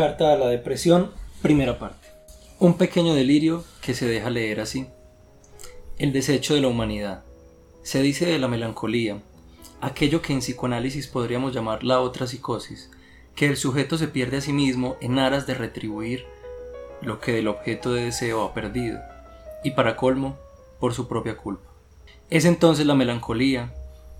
Carta 0.00 0.32
a 0.32 0.36
la 0.38 0.48
depresión, 0.48 1.10
primera 1.42 1.78
parte. 1.78 2.08
Un 2.58 2.78
pequeño 2.78 3.12
delirio 3.12 3.64
que 3.82 3.92
se 3.92 4.06
deja 4.08 4.30
leer 4.30 4.60
así. 4.60 4.86
El 5.98 6.14
desecho 6.14 6.54
de 6.54 6.62
la 6.62 6.68
humanidad. 6.68 7.22
Se 7.82 8.00
dice 8.00 8.24
de 8.24 8.38
la 8.38 8.48
melancolía, 8.48 9.20
aquello 9.82 10.22
que 10.22 10.32
en 10.32 10.38
psicoanálisis 10.38 11.06
podríamos 11.06 11.54
llamar 11.54 11.84
la 11.84 12.00
otra 12.00 12.26
psicosis, 12.26 12.90
que 13.34 13.44
el 13.46 13.58
sujeto 13.58 13.98
se 13.98 14.08
pierde 14.08 14.38
a 14.38 14.40
sí 14.40 14.54
mismo 14.54 14.96
en 15.02 15.18
aras 15.18 15.46
de 15.46 15.52
retribuir 15.52 16.24
lo 17.02 17.20
que 17.20 17.32
del 17.32 17.48
objeto 17.48 17.92
de 17.92 18.04
deseo 18.04 18.42
ha 18.42 18.54
perdido, 18.54 19.00
y 19.64 19.72
para 19.72 19.96
colmo, 19.96 20.38
por 20.78 20.94
su 20.94 21.08
propia 21.08 21.36
culpa. 21.36 21.68
Es 22.30 22.46
entonces 22.46 22.86
la 22.86 22.94
melancolía, 22.94 23.74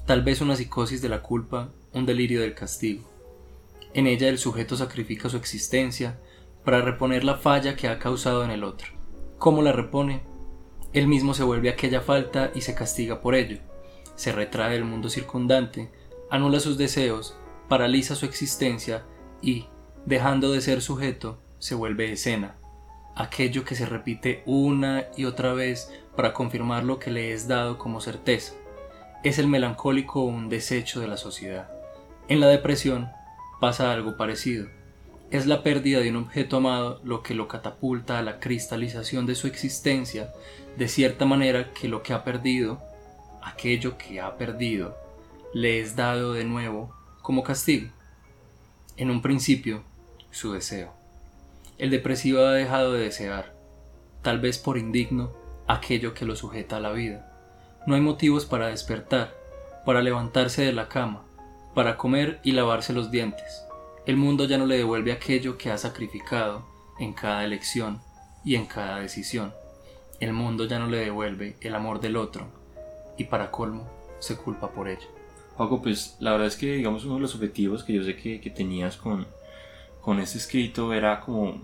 tal 0.05 0.23
vez 0.23 0.43
una 0.43 0.57
psicosis 0.57 1.01
de 1.01 1.09
la 1.09 1.23
culpa, 1.23 1.71
un 1.95 2.05
delirio 2.05 2.43
del 2.43 2.53
castigo. 2.53 3.10
En 3.93 4.07
ella 4.07 4.29
el 4.29 4.39
sujeto 4.39 4.77
sacrifica 4.77 5.29
su 5.29 5.37
existencia 5.37 6.19
para 6.65 6.81
reponer 6.81 7.25
la 7.25 7.37
falla 7.37 7.77
que 7.77 7.89
ha 7.89 7.99
causado 7.99 8.45
en 8.45 8.51
el 8.51 8.65
otro. 8.65 8.89
¿Cómo 9.39 9.63
la 9.63 9.73
repone? 9.73 10.23
Él 10.93 11.07
mismo 11.09 11.35
se 11.35 11.45
vuelve 11.45 11.71
aquella 11.71 12.01
falta 12.01 12.51
y 12.55 12.61
se 12.61 12.75
castiga 12.75 13.21
por 13.21 13.35
ello. 13.35 13.59
Se 14.17 14.33
retrae 14.33 14.75
del 14.75 14.85
mundo 14.85 15.09
circundante, 15.09 15.91
anula 16.31 16.61
sus 16.61 16.77
deseos, 16.77 17.37
paraliza 17.69 18.15
su 18.15 18.27
existencia 18.27 19.05
y, 19.41 19.67
dejando 20.05 20.53
de 20.53 20.61
ser 20.61 20.83
sujeto, 20.83 21.41
se 21.59 21.75
vuelve 21.75 22.13
escena, 22.13 22.57
aquello 23.15 23.65
que 23.65 23.75
se 23.75 23.87
repite 23.87 24.43
una 24.47 25.07
y 25.17 25.25
otra 25.25 25.53
vez 25.53 25.93
para 26.17 26.33
confirmar 26.33 26.85
lo 26.85 26.99
que 26.99 27.11
le 27.11 27.33
es 27.33 27.49
dado 27.49 27.79
como 27.79 28.01
certeza. 28.01 28.55
Es 29.23 29.39
el 29.39 29.47
melancólico 29.47 30.23
un 30.23 30.49
desecho 30.49 31.01
de 31.01 31.09
la 31.09 31.17
sociedad. 31.17 31.71
En 32.29 32.41
la 32.41 32.49
depresión 32.49 33.11
pasa 33.61 33.93
algo 33.93 34.17
parecido. 34.17 34.67
Es 35.31 35.47
la 35.47 35.63
pérdida 35.63 36.01
de 36.01 36.11
un 36.11 36.17
objeto 36.17 36.57
amado 36.57 37.01
lo 37.05 37.23
que 37.23 37.35
lo 37.35 37.47
catapulta 37.47 38.19
a 38.19 38.23
la 38.23 38.41
cristalización 38.41 39.27
de 39.27 39.37
su 39.37 39.47
existencia, 39.47 40.33
de 40.77 40.89
cierta 40.89 41.25
manera 41.25 41.73
que 41.73 41.89
lo 41.89 42.03
que 42.03 42.13
ha 42.13 42.25
perdido, 42.25 42.81
aquello 43.43 43.97
que 43.97 44.21
ha 44.21 44.37
perdido, 44.37 44.97
le 45.55 45.81
es 45.81 45.95
dado 45.95 46.33
de 46.33 46.45
nuevo 46.45 46.93
como 47.23 47.45
castigo. 47.45 47.91
En 48.97 49.11
un 49.11 49.23
principio, 49.23 49.83
su 50.31 50.53
deseo. 50.53 50.93
El 51.79 51.91
depresivo 51.91 52.41
ha 52.41 52.53
dejado 52.53 52.93
de 52.93 53.05
desear, 53.05 53.55
tal 54.23 54.41
vez 54.41 54.59
por 54.59 54.79
indigno, 54.79 55.33
aquello 55.67 56.13
que 56.13 56.25
lo 56.25 56.35
sujeta 56.35 56.79
a 56.79 56.81
la 56.81 56.93
vida. 56.93 57.33
No 57.87 57.95
hay 57.95 58.01
motivos 58.01 58.47
para 58.47 58.67
despertar, 58.67 59.35
para 59.87 60.03
levantarse 60.03 60.63
de 60.63 60.73
la 60.73 60.89
cama, 60.89 61.23
para 61.75 61.97
comer 61.97 62.41
y 62.43 62.53
lavarse 62.53 62.93
los 62.93 63.11
dientes. 63.11 63.65
El 64.07 64.17
mundo 64.17 64.47
ya 64.47 64.59
no 64.59 64.67
le 64.67 64.77
devuelve 64.77 65.13
aquello 65.13 65.57
que 65.57 65.71
ha 65.71 65.79
sacrificado 65.79 66.65
en 66.99 67.13
cada 67.13 67.45
elección 67.45 68.01
y 68.45 68.55
en 68.55 68.67
cada 68.67 69.01
decisión. 69.01 69.53
El 70.19 70.33
mundo 70.33 70.67
ya 70.67 70.79
no 70.79 70.87
le 70.87 70.99
devuelve 70.99 71.57
el 71.61 71.75
amor 71.75 72.01
del 72.01 72.17
otro 72.17 72.47
y 73.17 73.25
para 73.25 73.51
colmo 73.51 73.89
se 74.19 74.37
culpa 74.37 74.71
por 74.71 74.89
ello. 74.89 75.07
Paco, 75.57 75.83
pues 75.83 76.17
la 76.21 76.33
verdad 76.33 76.47
es 76.47 76.57
que 76.57 76.75
digamos 76.75 77.05
uno 77.05 77.17
de 77.17 77.21
los 77.21 77.35
objetivos 77.35 77.85
que 77.85 77.93
yo 77.93 78.03
sé 78.03 78.17
que, 78.17 78.41
que 78.41 78.51
tenías 78.51 78.97
con, 78.97 79.27
con 80.01 80.19
este 80.21 80.39
escrito 80.39 80.93
era 80.93 81.21
como 81.21 81.61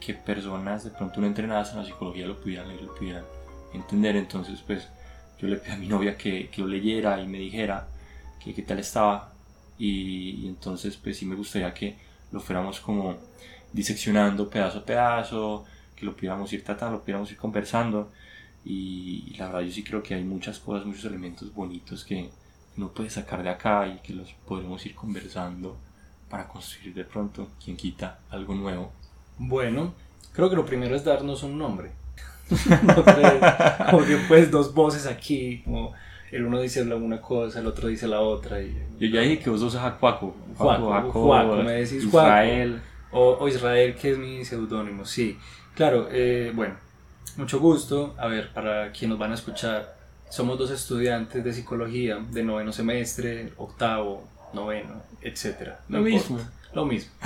que 0.00 0.14
personas 0.14 0.84
de 0.84 0.90
pronto 0.90 1.20
no 1.20 1.26
entrenadas 1.26 1.72
en 1.72 1.78
la 1.78 1.84
psicología 1.84 2.26
lo 2.26 2.40
pudieran 2.40 2.68
leer, 2.68 2.82
lo 2.82 2.94
pudieran 2.94 3.24
entender. 3.72 4.16
Entonces 4.16 4.60
pues 4.66 4.88
yo 5.38 5.48
le 5.48 5.56
pedí 5.56 5.72
a 5.72 5.76
mi 5.76 5.86
novia 5.86 6.16
que, 6.16 6.48
que 6.48 6.62
lo 6.62 6.68
leyera 6.68 7.20
y 7.20 7.26
me 7.26 7.38
dijera 7.38 7.88
que 8.42 8.54
qué 8.54 8.62
tal 8.62 8.78
estaba 8.78 9.35
y, 9.78 10.46
entonces 10.46 10.96
pues 10.96 11.18
sí 11.18 11.26
me 11.26 11.34
gustaría 11.34 11.72
que 11.74 11.96
lo 12.32 12.40
fuéramos 12.40 12.80
como 12.80 13.16
diseccionando 13.72 14.48
pedazo 14.48 14.78
a 14.78 14.84
pedazo, 14.84 15.64
que 15.94 16.06
lo 16.06 16.14
pudiéramos 16.14 16.52
ir 16.52 16.64
tratando, 16.64 16.96
lo 16.96 17.02
pudiéramos 17.02 17.30
ir 17.30 17.36
conversando 17.36 18.10
y, 18.64 19.34
la 19.38 19.46
verdad 19.46 19.60
yo 19.60 19.72
sí 19.72 19.84
creo 19.84 20.02
que 20.02 20.14
hay 20.14 20.24
muchas 20.24 20.58
cosas, 20.58 20.86
muchos 20.86 21.04
elementos 21.04 21.52
bonitos 21.54 22.04
que 22.04 22.30
uno 22.76 22.88
puede 22.92 23.10
sacar 23.10 23.42
de 23.42 23.50
acá 23.50 23.86
y 23.86 23.98
que 24.00 24.12
los 24.12 24.32
podremos 24.46 24.84
ir 24.84 24.94
conversando 24.94 25.76
para 26.28 26.48
construir 26.48 26.94
de 26.94 27.04
pronto, 27.04 27.48
quien 27.62 27.76
quita, 27.76 28.18
algo 28.30 28.54
nuevo. 28.54 28.92
Bueno, 29.38 29.94
creo 30.32 30.50
que 30.50 30.56
lo 30.56 30.66
primero 30.66 30.96
es 30.96 31.04
darnos 31.04 31.42
un 31.42 31.58
nombre. 31.58 31.92
no 32.82 32.94
como 33.90 34.04
que 34.04 34.16
pues 34.28 34.50
dos 34.50 34.72
voces 34.72 35.06
aquí, 35.06 35.62
como 35.64 35.92
el 36.32 36.44
uno 36.44 36.60
dice 36.60 36.82
una 36.82 37.20
cosa, 37.20 37.60
el 37.60 37.66
otro 37.66 37.88
dice 37.88 38.08
la 38.08 38.20
otra. 38.20 38.60
Y, 38.60 38.74
Yo 38.98 39.08
ya 39.08 39.20
dije 39.20 39.38
que 39.38 39.50
vos 39.50 39.60
sos 39.60 39.76
Jacuaco. 39.76 40.34
Juaco, 40.56 41.56
me 41.62 41.72
decís 41.72 42.04
Israel. 42.04 42.80
O, 43.12 43.48
Israel, 43.48 43.94
que 43.94 44.10
es 44.12 44.18
mi 44.18 44.44
seudónimo, 44.44 45.04
sí. 45.04 45.38
Claro, 45.74 46.08
eh, 46.10 46.52
bueno, 46.54 46.74
mucho 47.36 47.60
gusto. 47.60 48.14
A 48.18 48.26
ver, 48.26 48.52
para 48.52 48.90
quienes 48.92 49.10
nos 49.10 49.18
van 49.18 49.30
a 49.30 49.34
escuchar, 49.34 49.96
somos 50.28 50.58
dos 50.58 50.70
estudiantes 50.70 51.42
de 51.42 51.52
psicología 51.52 52.18
de 52.30 52.42
noveno 52.42 52.72
semestre, 52.72 53.52
octavo, 53.56 54.24
noveno, 54.52 55.02
etc. 55.22 55.74
Lo 55.88 56.00
mismo. 56.00 56.38
Lo 56.74 56.84
mismo. 56.84 57.12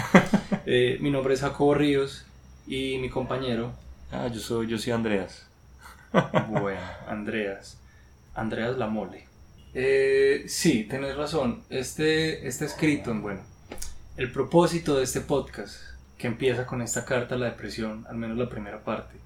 Eh, 0.67 0.99
mi 1.01 1.11
nombre 1.11 1.35
es 1.35 1.41
Jacobo 1.41 1.75
Ríos 1.75 2.27
y 2.67 2.99
mi 2.99 3.09
compañero. 3.09 3.73
Ah, 4.13 4.29
yo 4.29 4.39
soy, 4.39 4.69
yo 4.69 4.79
soy 4.79 4.93
Andreas. 4.93 5.49
bueno, 6.49 6.81
Andreas. 7.09 7.81
Andreas 8.35 8.77
Lamole. 8.77 9.27
Eh, 9.75 10.45
sí, 10.49 10.85
tenés 10.85 11.17
razón. 11.17 11.63
Este, 11.71 12.47
este 12.47 12.65
escrito, 12.65 13.15
bueno, 13.15 13.41
el 14.17 14.33
propósito 14.33 14.97
de 14.97 15.05
este 15.05 15.21
podcast, 15.21 15.77
que 16.19 16.27
empieza 16.27 16.67
con 16.67 16.83
esta 16.83 17.05
carta 17.05 17.35
a 17.35 17.39
la 17.39 17.47
depresión, 17.47 18.07
al 18.09 18.17
menos 18.17 18.37
la 18.37 18.49
primera 18.49 18.83
parte, 18.83 19.17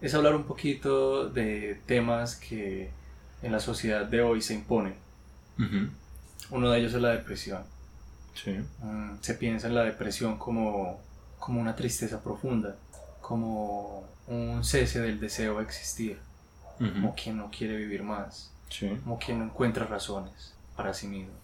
es 0.00 0.14
hablar 0.14 0.34
un 0.34 0.44
poquito 0.44 1.28
de 1.28 1.80
temas 1.86 2.36
que 2.36 2.90
en 3.42 3.52
la 3.52 3.60
sociedad 3.60 4.06
de 4.06 4.22
hoy 4.22 4.42
se 4.42 4.54
imponen. 4.54 4.94
Uno 6.50 6.70
de 6.70 6.78
ellos 6.78 6.94
es 6.94 7.00
la 7.00 7.10
depresión. 7.10 7.62
Mm, 8.82 9.16
se 9.20 9.34
piensa 9.34 9.68
en 9.68 9.74
la 9.74 9.84
depresión 9.84 10.38
como, 10.38 11.00
como 11.38 11.60
una 11.60 11.76
tristeza 11.76 12.22
profunda, 12.22 12.76
como 13.20 14.04
un 14.26 14.64
cese 14.64 15.00
del 15.00 15.20
deseo 15.20 15.58
de 15.58 15.64
existir 15.64 16.18
como 16.78 17.14
quien 17.14 17.36
no 17.36 17.50
quiere 17.50 17.76
vivir 17.76 18.02
más, 18.02 18.52
como 19.02 19.18
quien 19.18 19.38
no 19.38 19.44
encuentra 19.44 19.86
razones 19.86 20.54
para 20.76 20.92
sí 20.94 21.06
mismo. 21.06 21.34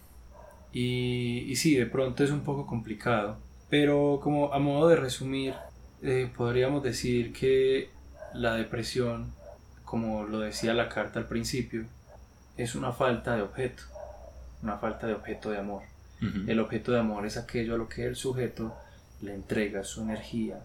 Y, 0.73 1.45
y 1.49 1.57
sí, 1.57 1.75
de 1.77 1.87
pronto 1.87 2.23
es 2.25 2.31
un 2.31 2.41
poco 2.41 2.67
complicado, 2.67 3.39
pero 3.69 4.21
como 4.23 4.53
a 4.53 4.59
modo 4.59 4.89
de 4.89 4.97
resumir, 4.97 5.55
eh, 6.03 6.31
podríamos 6.37 6.83
decir 6.83 7.33
que 7.33 7.91
la 8.35 8.55
depresión, 8.55 9.33
como 9.85 10.25
lo 10.25 10.41
decía 10.41 10.75
la 10.75 10.89
carta 10.89 11.19
al 11.19 11.27
principio, 11.27 11.85
es 12.57 12.75
una 12.75 12.93
falta 12.93 13.37
de 13.37 13.43
objeto, 13.43 13.83
una 14.63 14.79
falta 14.79 15.07
de 15.07 15.15
objeto 15.15 15.51
de 15.51 15.59
amor. 15.59 15.83
El 16.47 16.61
objeto 16.61 16.93
de 16.93 17.01
amor 17.01 17.25
es 17.25 17.39
aquello 17.39 17.75
a 17.75 17.79
lo 17.79 17.89
que 17.89 18.05
el 18.05 18.15
sujeto 18.15 18.77
le 19.23 19.33
entrega 19.35 19.85
su 19.85 20.03
energía 20.03 20.61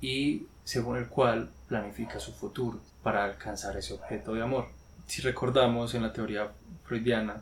y 0.00 0.46
según 0.64 0.98
el 0.98 1.08
cual 1.08 1.50
planifica 1.66 2.20
su 2.20 2.32
futuro 2.32 2.80
para 3.02 3.24
alcanzar 3.24 3.76
ese 3.76 3.94
objeto 3.94 4.34
de 4.34 4.42
amor. 4.42 4.68
Si 5.06 5.22
recordamos 5.22 5.94
en 5.94 6.02
la 6.02 6.12
teoría 6.12 6.50
freudiana, 6.84 7.40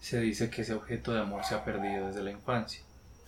se 0.00 0.20
dice 0.20 0.48
que 0.50 0.62
ese 0.62 0.74
objeto 0.74 1.12
de 1.12 1.20
amor 1.20 1.44
se 1.44 1.54
ha 1.54 1.64
perdido 1.64 2.06
desde 2.06 2.22
la 2.22 2.30
infancia. 2.30 2.82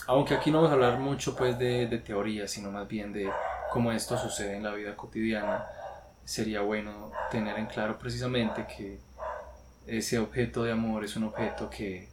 Aunque 0.06 0.34
aquí 0.34 0.50
no 0.50 0.58
vamos 0.58 0.70
a 0.70 0.74
hablar 0.74 0.98
mucho 0.98 1.36
pues 1.36 1.58
de, 1.58 1.86
de 1.86 1.98
teoría, 1.98 2.48
sino 2.48 2.70
más 2.70 2.88
bien 2.88 3.12
de 3.12 3.30
cómo 3.72 3.92
esto 3.92 4.16
sucede 4.16 4.56
en 4.56 4.62
la 4.62 4.74
vida 4.74 4.96
cotidiana, 4.96 5.64
sería 6.24 6.60
bueno 6.60 7.10
tener 7.30 7.58
en 7.58 7.66
claro 7.66 7.98
precisamente 7.98 8.66
que 8.66 9.00
ese 9.86 10.18
objeto 10.18 10.62
de 10.62 10.72
amor 10.72 11.04
es 11.04 11.16
un 11.16 11.24
objeto 11.24 11.68
que, 11.68 12.08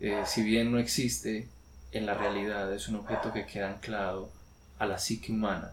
eh, 0.00 0.22
si 0.24 0.42
bien 0.42 0.70
no 0.70 0.78
existe 0.78 1.48
en 1.92 2.06
la 2.06 2.14
realidad, 2.14 2.72
es 2.72 2.88
un 2.88 2.96
objeto 2.96 3.32
que 3.32 3.46
queda 3.46 3.70
anclado 3.70 4.30
a 4.78 4.86
la 4.86 4.98
psique 4.98 5.32
humana 5.32 5.72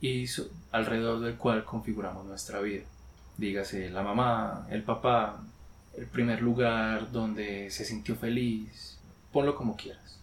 y 0.00 0.26
alrededor 0.72 1.20
del 1.20 1.36
cual 1.36 1.64
configuramos 1.64 2.24
nuestra 2.26 2.60
vida. 2.60 2.84
Dígase 3.36 3.90
la 3.90 4.02
mamá, 4.02 4.66
el 4.70 4.82
papá, 4.82 5.42
el 5.96 6.06
primer 6.06 6.42
lugar 6.42 7.10
donde 7.10 7.70
se 7.70 7.84
sintió 7.84 8.16
feliz, 8.16 8.98
ponlo 9.32 9.54
como 9.54 9.76
quieras. 9.76 10.18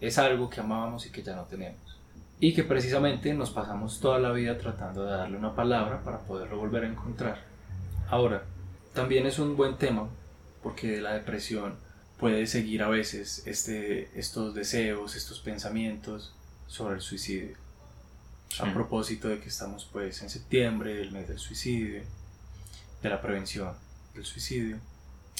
Es 0.00 0.18
algo 0.18 0.48
que 0.48 0.60
amábamos 0.60 1.06
y 1.06 1.10
que 1.10 1.22
ya 1.22 1.36
no 1.36 1.42
tenemos. 1.42 1.78
Y 2.40 2.54
que 2.54 2.64
precisamente 2.64 3.32
nos 3.34 3.50
pasamos 3.50 4.00
toda 4.00 4.18
la 4.18 4.32
vida 4.32 4.58
tratando 4.58 5.04
de 5.04 5.12
darle 5.12 5.36
una 5.36 5.54
palabra 5.54 6.02
para 6.02 6.18
poderlo 6.18 6.58
volver 6.58 6.84
a 6.84 6.88
encontrar. 6.88 7.42
Ahora, 8.08 8.44
también 8.92 9.26
es 9.26 9.38
un 9.38 9.56
buen 9.56 9.76
tema 9.76 10.08
porque 10.62 11.00
la 11.00 11.14
depresión 11.14 11.74
puede 12.18 12.46
seguir 12.46 12.82
a 12.82 12.88
veces 12.88 13.46
este, 13.46 14.10
estos 14.18 14.54
deseos, 14.54 15.16
estos 15.16 15.40
pensamientos 15.40 16.34
sobre 16.66 16.96
el 16.96 17.00
suicidio 17.00 17.63
a 18.60 18.72
propósito 18.72 19.28
de 19.28 19.40
que 19.40 19.48
estamos 19.48 19.88
pues 19.92 20.22
en 20.22 20.30
septiembre, 20.30 21.00
el 21.00 21.10
mes 21.12 21.28
del 21.28 21.38
suicidio, 21.38 22.02
de 23.02 23.08
la 23.08 23.20
prevención 23.20 23.74
del 24.14 24.24
suicidio. 24.24 24.78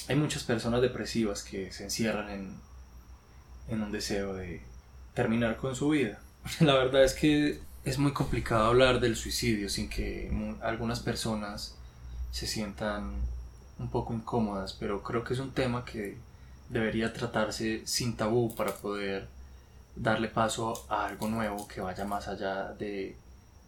Hay 0.07 0.15
muchas 0.15 0.43
personas 0.43 0.81
depresivas 0.81 1.43
que 1.43 1.71
se 1.71 1.85
encierran 1.85 2.29
en, 2.29 2.59
en 3.69 3.81
un 3.81 3.91
deseo 3.91 4.33
de 4.33 4.61
terminar 5.13 5.57
con 5.57 5.75
su 5.75 5.89
vida, 5.89 6.19
La 6.59 6.75
verdad 6.75 7.03
es 7.03 7.13
que 7.13 7.59
es 7.83 7.97
muy 7.97 8.13
complicado 8.13 8.65
hablar 8.65 8.99
del 8.99 9.15
suicidio 9.15 9.69
sin 9.69 9.89
que 9.89 10.31
algunas 10.61 10.99
personas 10.99 11.75
se 12.31 12.47
sientan 12.47 13.13
un 13.79 13.89
poco 13.89 14.13
incómodas, 14.13 14.73
pero 14.73 15.03
creo 15.03 15.23
que 15.23 15.33
es 15.33 15.39
un 15.39 15.51
tema 15.51 15.85
que 15.85 16.17
debería 16.69 17.13
tratarse 17.13 17.81
sin 17.85 18.15
tabú 18.15 18.55
para 18.55 18.75
poder 18.75 19.27
darle 19.95 20.27
paso 20.27 20.85
a 20.89 21.07
algo 21.07 21.27
nuevo 21.27 21.67
que 21.67 21.81
vaya 21.81 22.05
más 22.05 22.27
allá 22.27 22.73
de, 22.73 23.15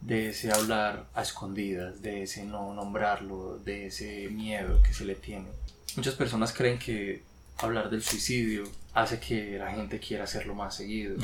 de 0.00 0.30
ese 0.30 0.52
hablar 0.52 1.06
a 1.14 1.22
escondidas, 1.22 2.02
de 2.02 2.22
ese 2.22 2.44
no 2.44 2.74
nombrarlo, 2.74 3.58
de 3.58 3.86
ese 3.86 4.28
miedo 4.28 4.80
que 4.82 4.94
se 4.94 5.04
le 5.04 5.14
tiene. 5.14 5.48
Muchas 5.96 6.14
personas 6.14 6.52
creen 6.52 6.78
que 6.78 7.22
hablar 7.58 7.90
del 7.90 8.02
suicidio 8.02 8.64
hace 8.94 9.18
que 9.20 9.58
la 9.58 9.72
gente 9.72 9.98
quiera 9.98 10.24
hacerlo 10.24 10.54
más 10.54 10.76
seguido. 10.76 11.16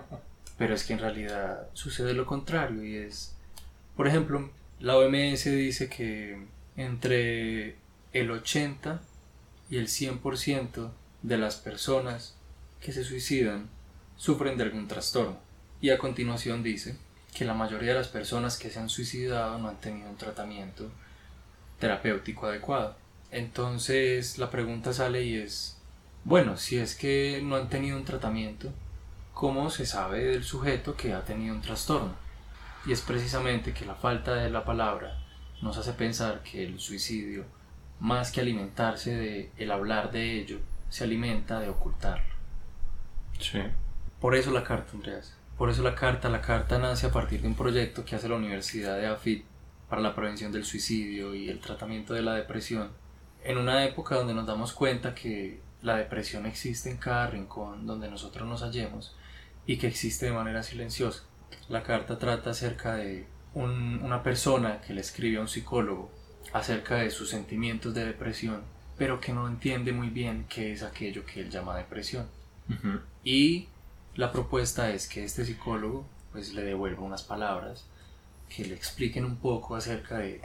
Pero 0.58 0.74
es 0.74 0.84
que 0.84 0.94
en 0.94 1.00
realidad 1.00 1.68
sucede 1.74 2.14
lo 2.14 2.24
contrario 2.24 2.82
y 2.82 2.96
es, 2.96 3.34
por 3.94 4.08
ejemplo, 4.08 4.50
la 4.80 4.96
OMS 4.96 5.44
dice 5.44 5.88
que 5.88 6.46
entre 6.76 7.76
el 8.12 8.30
80 8.30 9.00
y 9.68 9.76
el 9.76 9.88
100% 9.88 10.90
de 11.22 11.38
las 11.38 11.56
personas 11.56 12.36
que 12.80 12.92
se 12.92 13.04
suicidan 13.04 13.68
sufren 14.16 14.56
de 14.56 14.64
algún 14.64 14.88
trastorno. 14.88 15.38
Y 15.80 15.90
a 15.90 15.98
continuación 15.98 16.62
dice 16.62 16.96
que 17.34 17.44
la 17.44 17.54
mayoría 17.54 17.90
de 17.90 17.98
las 17.98 18.08
personas 18.08 18.56
que 18.58 18.70
se 18.70 18.78
han 18.78 18.88
suicidado 18.88 19.58
no 19.58 19.68
han 19.68 19.76
tenido 19.76 20.08
un 20.08 20.16
tratamiento 20.16 20.90
terapéutico 21.78 22.46
adecuado. 22.46 22.96
Entonces 23.30 24.38
la 24.38 24.50
pregunta 24.50 24.92
sale 24.92 25.22
y 25.22 25.36
es, 25.36 25.78
bueno, 26.24 26.56
si 26.56 26.78
es 26.78 26.94
que 26.94 27.40
no 27.42 27.56
han 27.56 27.68
tenido 27.68 27.96
un 27.96 28.04
tratamiento, 28.04 28.72
¿cómo 29.34 29.70
se 29.70 29.84
sabe 29.84 30.24
del 30.24 30.44
sujeto 30.44 30.96
que 30.96 31.12
ha 31.12 31.24
tenido 31.24 31.54
un 31.54 31.60
trastorno? 31.60 32.14
Y 32.86 32.92
es 32.92 33.02
precisamente 33.02 33.74
que 33.74 33.84
la 33.84 33.96
falta 33.96 34.34
de 34.34 34.48
la 34.48 34.64
palabra 34.64 35.18
nos 35.60 35.76
hace 35.76 35.92
pensar 35.92 36.42
que 36.42 36.64
el 36.64 36.78
suicidio, 36.78 37.44
más 38.00 38.30
que 38.30 38.40
alimentarse 38.40 39.14
de 39.14 39.50
el 39.56 39.70
hablar 39.70 40.10
de 40.10 40.40
ello, 40.40 40.60
se 40.88 41.04
alimenta 41.04 41.60
de 41.60 41.68
ocultarlo. 41.68 42.34
Sí. 43.38 43.60
Por 44.20 44.34
eso 44.34 44.50
la 44.50 44.64
carta, 44.64 44.92
Andreas. 44.94 45.34
Por 45.58 45.70
eso 45.70 45.82
la 45.82 45.94
carta, 45.94 46.28
la 46.28 46.40
carta 46.40 46.78
nace 46.78 47.06
a 47.06 47.12
partir 47.12 47.40
de 47.40 47.48
un 47.48 47.54
proyecto 47.54 48.04
que 48.04 48.16
hace 48.16 48.28
la 48.28 48.36
Universidad 48.36 48.96
de 48.96 49.06
AFIT 49.06 49.44
para 49.88 50.02
la 50.02 50.14
prevención 50.14 50.52
del 50.52 50.64
suicidio 50.64 51.34
y 51.34 51.48
el 51.48 51.60
tratamiento 51.60 52.12
de 52.14 52.22
la 52.22 52.34
depresión. 52.34 52.90
En 53.44 53.58
una 53.58 53.84
época 53.84 54.16
donde 54.16 54.34
nos 54.34 54.46
damos 54.46 54.72
cuenta 54.72 55.14
que 55.14 55.60
la 55.82 55.96
depresión 55.96 56.46
existe 56.46 56.90
en 56.90 56.96
cada 56.96 57.28
rincón 57.28 57.86
donde 57.86 58.10
nosotros 58.10 58.48
nos 58.48 58.62
hallemos 58.62 59.16
y 59.66 59.78
que 59.78 59.86
existe 59.86 60.26
de 60.26 60.32
manera 60.32 60.62
silenciosa. 60.62 61.24
La 61.68 61.82
carta 61.82 62.18
trata 62.18 62.50
acerca 62.50 62.96
de 62.96 63.26
una 63.54 64.22
persona 64.22 64.80
que 64.80 64.92
le 64.92 65.00
escribe 65.00 65.38
a 65.38 65.40
un 65.40 65.48
psicólogo 65.48 66.10
acerca 66.52 66.96
de 66.96 67.10
sus 67.10 67.30
sentimientos 67.30 67.94
de 67.94 68.04
depresión, 68.04 68.62
pero 68.98 69.20
que 69.20 69.32
no 69.32 69.48
entiende 69.48 69.92
muy 69.92 70.10
bien 70.10 70.46
qué 70.48 70.72
es 70.72 70.82
aquello 70.82 71.24
que 71.24 71.40
él 71.40 71.50
llama 71.50 71.76
depresión. 71.76 72.26
Y 73.24 73.68
la 74.16 74.32
propuesta 74.32 74.90
es 74.90 75.08
que 75.08 75.24
este 75.24 75.44
psicólogo 75.44 76.06
pues 76.32 76.54
le 76.54 76.62
devuelva 76.64 77.02
unas 77.02 77.22
palabras 77.22 77.84
que 78.48 78.64
le 78.64 78.74
expliquen 78.74 79.24
un 79.24 79.36
poco 79.36 79.76
acerca 79.76 80.18
de 80.18 80.40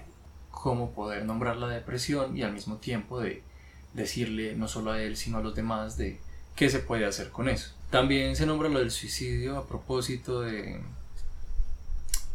cómo 0.49 0.91
poder 0.91 1.25
nombrar 1.25 1.57
la 1.57 1.67
depresión 1.67 2.37
y 2.37 2.43
al 2.43 2.53
mismo 2.53 2.77
tiempo 2.77 3.19
de 3.19 3.43
decirle 3.93 4.55
no 4.55 4.67
solo 4.67 4.91
a 4.91 5.01
él 5.01 5.15
sino 5.15 5.37
a 5.37 5.41
los 5.41 5.55
demás 5.55 5.97
de 5.97 6.19
qué 6.55 6.69
se 6.69 6.79
puede 6.79 7.05
hacer 7.05 7.29
con 7.29 7.47
eso. 7.47 7.73
También 7.89 8.35
se 8.35 8.45
nombra 8.45 8.69
lo 8.69 8.79
del 8.79 8.91
suicidio 8.91 9.57
a 9.57 9.67
propósito 9.67 10.41
de, 10.41 10.81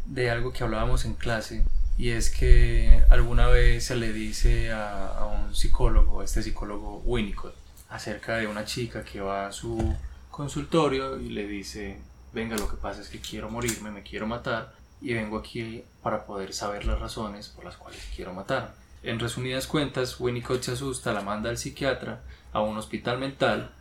de 0.05 0.31
algo 0.31 0.53
que 0.53 0.63
hablábamos 0.63 1.05
en 1.05 1.13
clase 1.13 1.63
y 1.97 2.09
es 2.09 2.29
que 2.29 3.03
alguna 3.09 3.47
vez 3.47 3.85
se 3.85 3.95
le 3.95 4.11
dice 4.11 4.71
a, 4.71 5.07
a 5.07 5.25
un 5.25 5.55
psicólogo, 5.55 6.23
este 6.23 6.43
psicólogo 6.43 7.01
Winnicott, 7.05 7.55
acerca 7.89 8.37
de 8.37 8.47
una 8.47 8.65
chica 8.65 9.03
que 9.03 9.21
va 9.21 9.47
a 9.47 9.51
su 9.51 9.95
consultorio 10.37 11.19
y 11.19 11.29
le 11.29 11.47
dice, 11.47 11.99
venga, 12.31 12.55
lo 12.55 12.69
que 12.69 12.77
pasa 12.77 13.01
es 13.01 13.09
que 13.09 13.19
quiero 13.19 13.49
morirme, 13.49 13.89
me 13.89 14.03
quiero 14.03 14.27
matar 14.27 14.71
y 15.01 15.13
vengo 15.13 15.39
aquí 15.39 15.83
para 16.03 16.27
poder 16.27 16.53
saber 16.53 16.85
las 16.85 16.99
razones 16.99 17.47
por 17.49 17.65
las 17.65 17.75
cuales 17.75 18.07
quiero 18.15 18.35
matar. 18.35 18.75
En 19.01 19.19
resumidas 19.19 19.65
cuentas, 19.65 20.19
Winnicott 20.19 20.61
se 20.61 20.73
asusta, 20.73 21.11
la 21.11 21.21
manda 21.21 21.49
al 21.49 21.57
psiquiatra 21.57 22.21
a 22.53 22.61
un 22.61 22.77
hospital 22.77 23.17
mental 23.17 23.71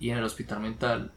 y 0.00 0.08
en 0.08 0.16
el 0.16 0.24
hospital 0.24 0.60
mental 0.60 1.12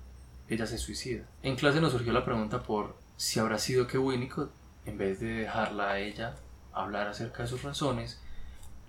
ella 0.50 0.68
se 0.68 0.78
suicida. 0.78 1.24
En 1.42 1.56
clase 1.56 1.80
nos 1.80 1.94
surgió 1.94 2.12
la 2.12 2.26
pregunta 2.26 2.62
por 2.62 2.98
si 3.16 3.40
habrá 3.40 3.60
sido 3.60 3.88
que 3.88 3.98
Winnicott, 3.98 4.52
en 4.86 4.98
vez 4.98 5.22
de 5.22 5.28
dejarla 5.28 5.92
a 5.92 6.00
ella 6.00 6.36
hablar 6.74 7.08
acerca 7.08 7.44
de 7.44 7.50
sus 7.50 7.64
razones, 7.64 8.20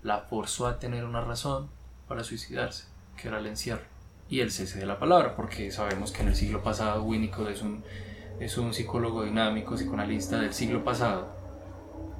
la 0.02 0.22
forzó 0.22 0.66
a 0.66 0.80
tener 0.80 1.04
una 1.04 1.20
razón 1.20 1.70
para 2.08 2.24
suicidarse, 2.24 2.86
que 3.16 3.28
era 3.28 3.38
el 3.38 3.46
encierro 3.46 3.95
y 4.28 4.40
el 4.40 4.50
cese 4.50 4.78
de 4.78 4.86
la 4.86 4.98
palabra, 4.98 5.36
porque 5.36 5.70
sabemos 5.70 6.12
que 6.12 6.22
en 6.22 6.28
el 6.28 6.36
siglo 6.36 6.62
pasado 6.62 7.02
Winnicott 7.02 7.48
es 7.48 7.62
un, 7.62 7.84
es 8.40 8.58
un 8.58 8.74
psicólogo 8.74 9.24
dinámico, 9.24 9.76
psicoanalista 9.76 10.40
del 10.40 10.52
siglo 10.52 10.82
pasado, 10.82 11.34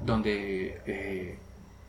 donde 0.05 0.81
eh, 0.85 1.37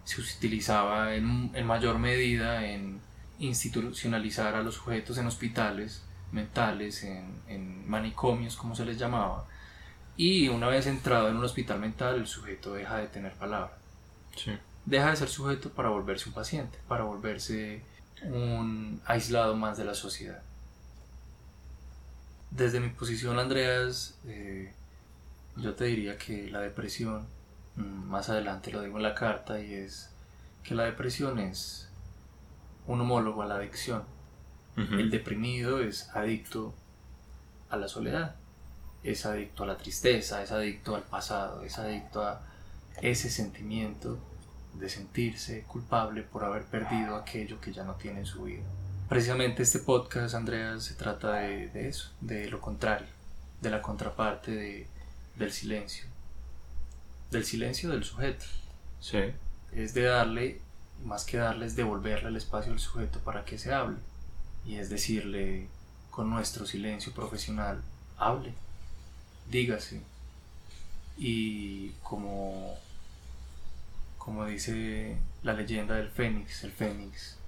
se 0.04 0.20
utilizaba 0.20 1.14
en, 1.14 1.50
en, 1.54 1.66
mayor 1.66 1.98
medida 1.98 2.66
en 2.66 3.00
institucionalizar 3.38 4.54
a 4.56 4.62
los 4.62 4.74
sujetos 4.74 5.18
en 5.18 5.26
hospitales 5.26 6.04
mentales, 6.32 7.04
en, 7.04 7.40
en 7.46 7.88
manicomios, 7.88 8.56
como 8.56 8.74
se 8.74 8.84
les 8.84 8.98
llamaba, 8.98 9.46
y 10.16 10.48
una 10.48 10.66
vez 10.66 10.86
entrado 10.88 11.28
en 11.28 11.36
un 11.36 11.44
hospital 11.44 11.78
mental 11.78 12.16
el 12.16 12.26
sujeto 12.26 12.74
deja 12.74 12.96
de 12.98 13.06
tener 13.06 13.32
palabra. 13.34 13.78
Sí. 14.36 14.50
Deja 14.84 15.10
de 15.10 15.16
ser 15.16 15.28
sujeto 15.28 15.70
para 15.70 15.90
volverse 15.90 16.28
un 16.28 16.34
paciente, 16.34 16.78
para 16.88 17.04
volverse 17.04 17.82
un 18.22 19.00
aislado 19.06 19.56
más 19.56 19.76
de 19.78 19.84
la 19.84 19.94
sociedad. 19.94 20.42
Desde 22.50 22.80
mi 22.80 22.88
posición, 22.88 23.38
Andreas, 23.38 24.18
eh, 24.26 24.72
yo 25.56 25.74
te 25.74 25.84
diría 25.84 26.16
que 26.16 26.50
la 26.50 26.60
depresión, 26.60 27.26
mm, 27.76 27.82
más 27.82 28.28
adelante 28.28 28.72
lo 28.72 28.80
digo 28.82 28.96
en 28.96 29.02
la 29.02 29.14
carta, 29.14 29.60
y 29.60 29.74
es 29.74 30.10
que 30.62 30.74
la 30.74 30.84
depresión 30.84 31.38
es 31.38 31.88
un 32.86 33.00
homólogo 33.00 33.42
a 33.42 33.46
la 33.46 33.56
adicción. 33.56 34.02
El 34.76 35.10
deprimido 35.10 35.80
es 35.80 36.08
adicto 36.14 36.72
a 37.68 37.76
la 37.76 37.88
soledad, 37.88 38.36
es 39.02 39.26
adicto 39.26 39.64
a 39.64 39.66
la 39.66 39.76
tristeza, 39.76 40.40
es 40.40 40.52
adicto 40.52 40.94
al 40.94 41.02
pasado, 41.02 41.64
es 41.64 41.78
adicto 41.78 42.22
a 42.22 42.40
ese 43.02 43.28
sentimiento 43.28 44.20
de 44.78 44.88
sentirse 44.88 45.62
culpable 45.62 46.22
por 46.22 46.44
haber 46.44 46.64
perdido 46.64 47.16
aquello 47.16 47.60
que 47.60 47.72
ya 47.72 47.84
no 47.84 47.94
tiene 47.94 48.20
en 48.20 48.26
su 48.26 48.44
vida. 48.44 48.62
Precisamente 49.08 49.62
este 49.62 49.78
podcast, 49.78 50.34
Andrea, 50.34 50.78
se 50.80 50.94
trata 50.94 51.32
de, 51.34 51.88
eso, 51.88 52.10
de 52.20 52.50
lo 52.50 52.60
contrario, 52.60 53.08
de 53.60 53.70
la 53.70 53.80
contraparte 53.80 54.50
de, 54.50 54.86
del 55.36 55.50
silencio, 55.50 56.04
del 57.30 57.44
silencio 57.44 57.90
del 57.90 58.04
sujeto. 58.04 58.44
Sí. 59.00 59.32
Es 59.72 59.94
de 59.94 60.02
darle, 60.02 60.60
más 61.04 61.24
que 61.24 61.38
darle, 61.38 61.66
es 61.66 61.74
devolverle 61.74 62.28
el 62.28 62.36
espacio 62.36 62.72
al 62.72 62.80
sujeto 62.80 63.18
para 63.20 63.44
que 63.44 63.58
se 63.58 63.72
hable. 63.72 63.96
Y 64.66 64.76
es 64.76 64.90
decirle 64.90 65.68
con 66.10 66.28
nuestro 66.28 66.66
silencio 66.66 67.12
profesional, 67.12 67.80
hable, 68.18 68.52
dígase. 69.50 70.02
Y 71.16 71.90
como 72.02 72.78
como 74.28 74.44
dice 74.44 75.16
la 75.42 75.54
leyenda 75.54 75.94
del 75.94 76.10
Fénix, 76.10 76.62
el 76.62 76.70
Fénix 76.70 77.38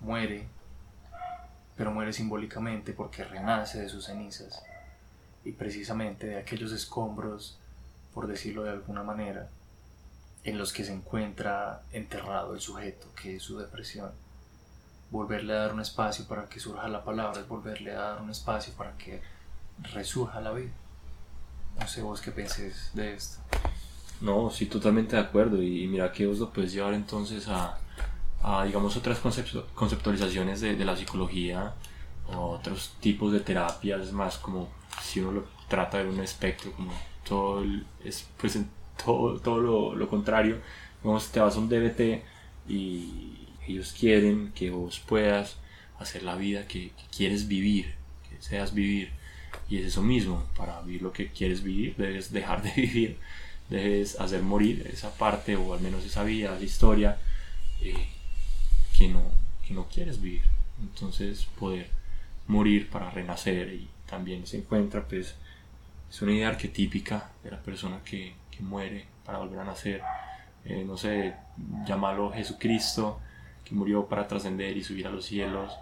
muere, 0.00 0.48
pero 1.76 1.92
muere 1.92 2.12
simbólicamente 2.12 2.92
porque 2.92 3.22
renace 3.22 3.82
de 3.82 3.88
sus 3.88 4.06
cenizas 4.06 4.60
y 5.44 5.52
precisamente 5.52 6.26
de 6.26 6.38
aquellos 6.38 6.72
escombros, 6.72 7.60
por 8.12 8.26
decirlo 8.26 8.64
de 8.64 8.70
alguna 8.70 9.04
manera, 9.04 9.50
en 10.42 10.58
los 10.58 10.72
que 10.72 10.82
se 10.82 10.92
encuentra 10.92 11.82
enterrado 11.92 12.54
el 12.54 12.60
sujeto, 12.60 13.06
que 13.14 13.36
es 13.36 13.44
su 13.44 13.56
depresión. 13.56 14.10
Volverle 15.12 15.52
a 15.52 15.58
dar 15.58 15.74
un 15.74 15.80
espacio 15.80 16.26
para 16.26 16.48
que 16.48 16.58
surja 16.58 16.88
la 16.88 17.04
palabra 17.04 17.40
es 17.40 17.46
volverle 17.46 17.92
a 17.92 18.00
dar 18.00 18.20
un 18.20 18.30
espacio 18.30 18.72
para 18.72 18.98
que 18.98 19.22
resurja 19.92 20.40
la 20.40 20.50
vida. 20.50 20.72
No 21.78 21.86
sé 21.86 22.02
vos 22.02 22.20
qué 22.20 22.32
pensés 22.32 22.90
de 22.94 23.14
esto. 23.14 23.38
No, 24.20 24.50
sí, 24.50 24.66
totalmente 24.66 25.16
de 25.16 25.22
acuerdo. 25.22 25.62
Y, 25.62 25.86
mira 25.86 26.12
que 26.12 26.26
vos 26.26 26.38
lo 26.38 26.50
puedes 26.50 26.72
llevar 26.72 26.94
entonces 26.94 27.48
a, 27.48 27.78
a 28.42 28.64
digamos, 28.64 28.96
otras 28.96 29.20
conceptualizaciones 29.74 30.60
de, 30.60 30.74
de, 30.76 30.84
la 30.84 30.96
psicología 30.96 31.74
otros 32.36 32.94
tipos 33.00 33.32
de 33.32 33.40
terapias, 33.40 34.12
más 34.12 34.38
como 34.38 34.68
si 35.02 35.20
uno 35.20 35.32
lo 35.32 35.44
trata 35.68 35.98
de 35.98 36.08
un 36.08 36.20
espectro, 36.20 36.72
como 36.72 36.92
todo, 37.26 37.64
es, 38.04 38.28
pues, 38.38 38.58
todo, 39.02 39.38
todo 39.38 39.60
lo, 39.60 39.94
lo, 39.94 40.08
contrario. 40.08 40.58
Vamos, 41.02 41.30
te 41.30 41.40
vas 41.40 41.56
a 41.56 41.58
un 41.58 41.68
DBT 41.68 42.22
y 42.68 43.46
ellos 43.66 43.94
quieren 43.98 44.52
que 44.54 44.70
vos 44.70 45.00
puedas 45.00 45.56
hacer 45.98 46.22
la 46.22 46.36
vida 46.36 46.66
que, 46.66 46.90
que 46.90 47.04
quieres 47.16 47.48
vivir, 47.48 47.94
que 48.28 48.36
deseas 48.36 48.74
vivir. 48.74 49.10
Y 49.70 49.78
es 49.78 49.86
eso 49.86 50.02
mismo, 50.02 50.44
para 50.56 50.80
vivir 50.82 51.02
lo 51.02 51.12
que 51.12 51.28
quieres 51.28 51.62
vivir, 51.62 51.94
debes 51.96 52.32
dejar 52.32 52.62
de 52.62 52.72
vivir, 52.76 53.18
debes 53.68 54.18
hacer 54.20 54.42
morir 54.42 54.88
esa 54.92 55.10
parte 55.10 55.56
o 55.56 55.74
al 55.74 55.80
menos 55.80 56.04
esa 56.04 56.24
vida, 56.24 56.54
esa 56.54 56.64
historia 56.64 57.18
eh, 57.80 58.08
que, 58.96 59.08
no, 59.08 59.22
que 59.66 59.74
no 59.74 59.86
quieres 59.88 60.20
vivir. 60.20 60.42
Entonces 60.80 61.46
poder 61.58 61.90
morir 62.46 62.88
para 62.88 63.10
renacer 63.10 63.72
y 63.72 63.88
también 64.08 64.46
se 64.46 64.58
encuentra 64.58 65.06
pues 65.06 65.34
es 66.10 66.22
una 66.22 66.32
idea 66.32 66.48
arquetípica 66.48 67.30
de 67.44 67.50
la 67.50 67.58
persona 67.58 68.00
que, 68.04 68.34
que 68.50 68.62
muere 68.62 69.06
para 69.24 69.38
volver 69.38 69.58
a 69.60 69.64
nacer. 69.64 70.02
Eh, 70.64 70.84
no 70.86 70.96
sé, 70.96 71.34
llamarlo 71.86 72.32
Jesucristo, 72.32 73.20
que 73.64 73.74
murió 73.74 74.06
para 74.06 74.26
trascender 74.26 74.76
y 74.76 74.82
subir 74.82 75.06
a 75.06 75.10
los 75.10 75.26
cielos, 75.26 75.72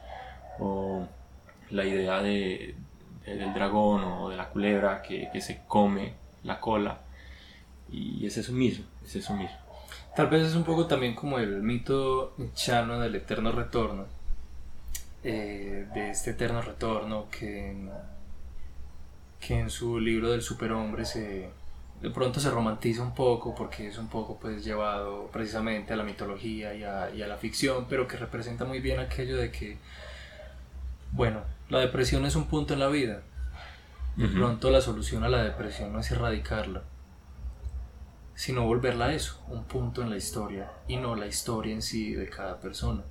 o 0.59 1.07
la 1.71 1.85
idea 1.85 2.21
de, 2.23 2.75
del 3.25 3.55
dragón 3.55 4.05
o 4.05 4.29
de 4.29 4.37
la 4.37 4.49
culebra 4.49 5.03
que, 5.03 5.29
que, 5.33 5.41
se 5.41 5.63
come 5.67 6.15
la 6.45 6.61
cola, 6.61 7.01
y 7.91 8.27
es 8.27 8.37
eso 8.37 8.53
mismo, 8.53 8.85
es 9.05 9.17
eso 9.17 9.35
mismo. 9.35 9.57
Tal 10.15 10.29
vez 10.29 10.47
es 10.47 10.55
un 10.55 10.65
poco 10.65 10.87
también 10.87 11.15
como 11.15 11.39
el 11.39 11.63
mito 11.63 12.35
chano 12.55 12.99
del 12.99 13.15
eterno 13.15 13.53
retorno, 13.53 14.07
eh, 15.23 15.87
de 15.93 16.11
este 16.11 16.31
eterno 16.31 16.63
retorno 16.63 17.29
que 17.31 17.75
que 19.41 19.59
en 19.61 19.71
su 19.71 20.01
libro 20.01 20.31
del 20.31 20.43
superhombre 20.43 21.05
se 21.05 21.49
de 22.01 22.11
pronto 22.11 22.41
se 22.41 22.51
romantiza 22.51 23.03
un 23.03 23.15
poco 23.15 23.55
porque 23.55 23.89
es 23.89 23.97
un 23.97 24.09
poco 24.09 24.39
pues 24.39 24.65
llevado 24.65 25.29
precisamente 25.33 25.93
a 25.93 25.97
la 25.97 26.05
mitología 26.05 26.75
y 26.75 26.85
a, 26.85 27.11
y 27.15 27.23
a 27.23 27.27
la 27.27 27.37
ficción, 27.37 27.87
pero 27.89 28.07
que 28.07 28.19
representa 28.19 28.67
muy 28.67 28.81
bien 28.81 29.01
aquello 29.01 29.39
de 29.39 29.51
que, 29.51 29.79
bueno, 31.13 31.41
la 31.71 31.79
depresión 31.79 32.27
es 32.27 32.37
un 32.37 32.47
punto 32.47 32.75
en 32.75 32.81
la 32.81 32.89
vida. 32.89 33.23
De 34.17 34.29
pronto 34.29 34.71
la 34.71 34.81
solución 34.81 35.25
a 35.25 35.29
la 35.29 35.43
depresión 35.43 35.93
no 35.93 36.01
es 36.01 36.11
erradicarla, 36.11 36.83
sino 38.37 38.65
volverla 38.65 39.07
a 39.07 39.15
eso, 39.15 39.43
un 39.49 39.65
punto 39.65 40.03
en 40.03 40.11
la 40.11 40.17
historia, 40.17 40.71
y 40.87 40.99
no 40.99 41.17
la 41.17 41.27
historia 41.27 41.75
en 41.75 41.83
sí 41.83 42.15
de 42.15 42.29
cada 42.29 42.61
persona. 42.61 43.03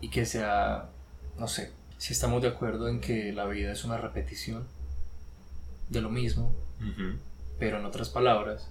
Y 0.00 0.08
que 0.08 0.24
sea, 0.24 0.88
no 1.36 1.48
sé, 1.48 1.72
si 1.98 2.12
estamos 2.12 2.40
de 2.40 2.48
acuerdo 2.48 2.88
en 2.88 3.00
que 3.00 3.32
la 3.32 3.44
vida 3.44 3.72
es 3.72 3.84
una 3.84 3.98
repetición, 3.98 4.66
de 5.88 6.00
lo 6.00 6.10
mismo, 6.10 6.54
pero 7.58 7.78
en 7.78 7.84
otras 7.84 8.08
palabras, 8.08 8.70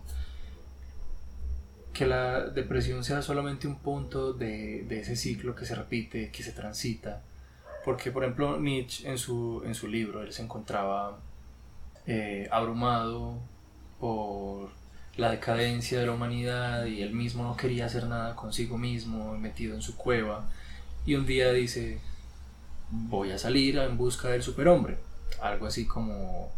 que 1.94 2.06
la 2.08 2.48
depresión 2.48 3.04
sea 3.04 3.22
solamente 3.22 3.68
un 3.68 3.78
punto 3.78 4.34
de, 4.34 4.86
ese 4.90 5.16
ciclo 5.16 5.56
que 5.56 5.66
se 5.66 5.76
repite, 5.76 6.32
que 6.32 6.44
se 6.44 6.52
transita. 6.52 7.22
Porque, 7.86 8.12
por 8.12 8.24
ejemplo, 8.24 8.60
Nietzsche 8.60 9.10
en 9.10 9.18
su, 9.18 9.62
en 9.66 9.76
su 9.76 9.88
libro, 9.88 10.24
él 10.24 10.32
se 10.32 10.42
encontraba 10.42 11.20
eh, 12.08 12.48
abrumado 12.52 13.40
por 14.00 14.70
la 15.16 15.32
decadencia 15.32 16.00
de 16.00 16.08
la 16.08 16.14
humanidad 16.14 16.86
y 16.86 17.02
él 17.02 17.14
mismo 17.14 17.44
no 17.44 17.56
quería 17.56 17.86
hacer 17.86 18.08
nada 18.08 18.36
consigo 18.36 18.78
mismo, 18.78 19.38
metido 19.38 19.76
en 19.76 19.82
su 19.82 19.96
cueva. 19.96 20.50
Y 21.06 21.16
un 21.16 21.26
día 21.26 21.52
dice, 21.52 22.00
voy 22.90 23.32
a 23.32 23.38
salir 23.38 23.78
en 23.78 23.98
busca 23.98 24.30
del 24.30 24.44
superhombre. 24.44 24.98
Algo 25.42 25.68
así 25.68 25.86
como 25.86 26.52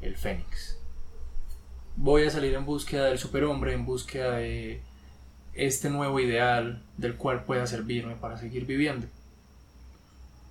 el 0.00 0.16
Fénix. 0.16 0.76
Voy 1.96 2.24
a 2.24 2.30
salir 2.30 2.54
en 2.54 2.64
búsqueda 2.64 3.06
del 3.06 3.18
superhombre, 3.18 3.72
en 3.72 3.84
búsqueda 3.84 4.36
de 4.36 4.82
este 5.54 5.90
nuevo 5.90 6.20
ideal 6.20 6.82
del 6.96 7.16
cual 7.16 7.44
pueda 7.44 7.66
servirme 7.66 8.14
para 8.16 8.38
seguir 8.38 8.66
viviendo. 8.66 9.06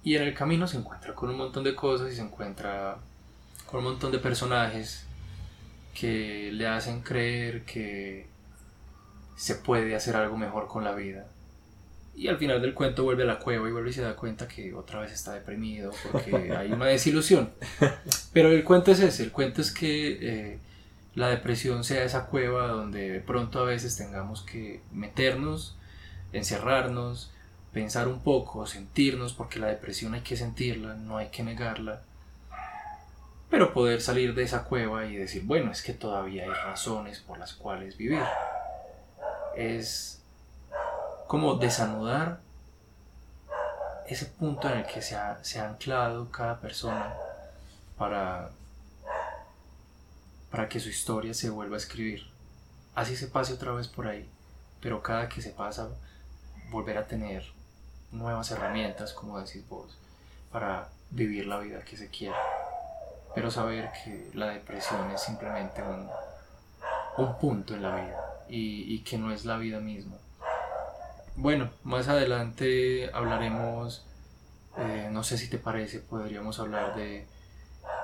Y 0.04 0.16
en 0.16 0.24
el 0.24 0.34
camino 0.34 0.68
se 0.68 0.78
encuentra 0.78 1.14
con 1.14 1.30
un 1.30 1.38
montón 1.38 1.64
de 1.64 1.76
cosas 1.76 2.12
y 2.12 2.16
se 2.16 2.22
encuentra 2.22 2.98
con 3.66 3.80
un 3.80 3.92
montón 3.92 4.12
de 4.12 4.20
personajes 4.20 5.07
que 6.00 6.52
le 6.52 6.68
hacen 6.68 7.02
creer 7.02 7.64
que 7.64 8.28
se 9.36 9.56
puede 9.56 9.96
hacer 9.96 10.16
algo 10.16 10.38
mejor 10.38 10.68
con 10.68 10.84
la 10.84 10.94
vida. 10.94 11.26
Y 12.16 12.28
al 12.28 12.38
final 12.38 12.62
del 12.62 12.76
cuento 12.76 13.04
vuelve 13.04 13.24
a 13.24 13.26
la 13.28 13.40
cueva 13.40 13.68
y 13.68 13.72
vuelve 13.72 13.90
y 13.90 13.94
se 13.94 14.02
da 14.02 14.16
cuenta 14.16 14.48
que 14.48 14.74
otra 14.76 15.00
vez 15.00 15.12
está 15.12 15.34
deprimido 15.34 15.92
porque 16.12 16.52
hay 16.58 16.72
una 16.72 16.86
desilusión. 16.86 17.50
Pero 18.32 18.52
el 18.52 18.64
cuento 18.64 18.92
es 18.92 19.00
ese, 19.00 19.24
el 19.24 19.32
cuento 19.32 19.62
es 19.62 19.72
que 19.72 20.18
eh, 20.22 20.60
la 21.16 21.30
depresión 21.30 21.84
sea 21.84 22.04
esa 22.04 22.28
cueva 22.28 22.68
donde 22.68 23.10
de 23.10 23.20
pronto 23.20 23.60
a 23.60 23.64
veces 23.64 23.98
tengamos 23.98 24.44
que 24.44 24.82
meternos, 24.92 25.78
encerrarnos, 26.32 27.32
pensar 27.74 28.08
un 28.08 28.20
poco, 28.20 28.68
sentirnos, 28.68 29.34
porque 29.34 29.58
la 29.58 29.68
depresión 29.68 30.14
hay 30.14 30.22
que 30.22 30.38
sentirla, 30.38 30.94
no 30.94 31.18
hay 31.18 31.30
que 31.30 31.42
negarla. 31.42 32.04
Pero 33.50 33.74
poder 33.74 34.02
salir 34.02 34.34
de 34.34 34.44
esa 34.44 34.66
cueva 34.66 35.06
y 35.06 35.16
decir, 35.16 35.44
bueno, 35.46 35.72
es 35.72 35.82
que 35.82 35.94
todavía 35.94 36.44
hay 36.44 36.50
razones 36.50 37.20
por 37.20 37.38
las 37.38 37.54
cuales 37.54 37.96
vivir. 37.98 38.24
Es 39.56 40.22
como 41.28 41.56
desanudar 41.56 42.40
ese 44.08 44.26
punto 44.26 44.70
en 44.70 44.80
el 44.80 44.86
que 44.86 45.02
se 45.02 45.16
ha, 45.16 45.44
se 45.44 45.60
ha 45.60 45.70
anclado 45.70 46.32
cada 46.32 46.60
persona 46.60 47.14
para, 47.98 48.52
para 50.50 50.70
que 50.70 50.80
su 50.80 50.90
historia 50.90 51.34
se 51.34 51.50
vuelva 51.50 51.76
a 51.76 51.80
escribir. 51.80 52.30
Así 52.96 53.16
se 53.16 53.28
pase 53.28 53.54
otra 53.54 53.74
vez 53.74 53.88
por 53.88 54.08
ahí, 54.08 54.30
pero 54.82 55.04
cada 55.04 55.28
que 55.30 55.42
se 55.42 55.52
pasa, 55.52 55.90
volver 56.70 56.98
a 56.98 57.08
tener 57.08 57.46
nuevas 58.12 58.50
herramientas, 58.52 59.14
como 59.14 59.40
decís 59.40 59.68
vos, 59.68 59.98
para 60.52 60.90
vivir 61.10 61.46
la 61.46 61.60
vida 61.60 61.82
que 61.82 61.98
se 61.98 62.10
quiere. 62.10 62.36
Pero 63.36 63.52
saber 63.52 63.92
que 64.04 64.32
la 64.34 64.48
depresión 64.48 65.12
es 65.12 65.22
simplemente 65.22 65.82
un, 65.84 66.10
un 67.18 67.38
punto 67.38 67.76
en 67.76 67.84
la 67.84 67.96
vida 67.96 68.44
y, 68.50 68.94
y 68.94 69.04
que 69.04 69.18
no 69.18 69.32
es 69.32 69.46
la 69.46 69.58
vida 69.58 69.80
misma 69.80 70.18
bueno, 71.38 71.70
más 71.84 72.08
adelante 72.08 73.12
hablaremos, 73.14 74.04
eh, 74.76 75.10
no 75.12 75.24
sé 75.24 75.38
si 75.38 75.48
te 75.48 75.60
parece, 75.60 76.00
podríamos 76.00 76.60
hablar 76.60 76.96
de, 76.96 77.28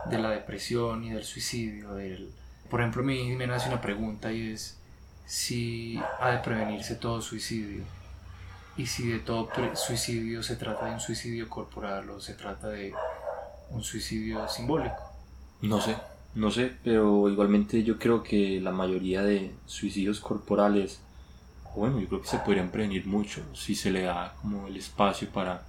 de 0.06 0.18
la 0.20 0.30
depresión 0.30 1.04
y 1.04 1.10
del 1.10 1.24
suicidio. 1.24 1.96
Del... 1.96 2.32
Por 2.70 2.80
ejemplo, 2.80 3.02
a 3.02 3.06
mí 3.06 3.36
me 3.36 3.48
nace 3.48 3.70
una 3.70 3.82
pregunta 3.82 4.32
y 4.32 4.52
es 4.52 4.78
si 5.26 6.00
ha 6.20 6.30
de 6.30 6.38
prevenirse 6.40 6.96
todo 6.96 7.22
suicidio 7.22 7.84
y 8.78 8.86
si 8.86 9.08
de 9.08 9.20
todo 9.20 9.50
suicidio 9.76 10.44
se 10.44 10.56
trata 10.56 10.86
de 10.86 10.92
un 10.92 11.00
suicidio 11.00 11.50
corporal 11.50 12.10
o 12.12 12.22
se 12.22 12.36
trata 12.36 12.70
de 12.70 12.94
un 13.72 13.84
suicidio 13.84 14.48
simbólico. 14.48 15.13
No 15.64 15.82
sé, 15.82 15.96
no 16.36 16.52
sé, 16.52 16.72
pero 16.84 17.28
igualmente 17.30 17.84
yo 17.84 17.98
creo 17.98 18.22
que 18.22 18.62
la 18.62 18.72
mayoría 18.72 19.24
de 19.24 19.52
suicidios 19.66 20.20
corporales 20.20 21.00
bueno, 21.76 22.00
yo 22.00 22.08
creo 22.08 22.22
que 22.22 22.28
se 22.28 22.38
podrían 22.40 22.70
prevenir 22.70 23.08
mucho 23.08 23.44
si 23.56 23.76
se 23.76 23.90
le 23.90 24.04
da 24.04 24.36
como 24.42 24.68
el 24.68 24.78
espacio 24.78 25.30
para 25.30 25.64